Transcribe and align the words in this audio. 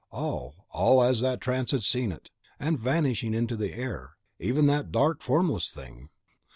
all 0.11 0.65
all 0.71 1.03
as 1.03 1.21
that 1.21 1.39
trance 1.39 1.69
had 1.69 1.83
seen 1.83 2.11
it; 2.11 2.31
and, 2.59 2.79
vanishing 2.79 3.35
into 3.35 3.61
air, 3.63 4.15
even 4.39 4.65
that 4.65 4.91
dark, 4.91 5.21
formless 5.21 5.69
Thing! 5.71 6.09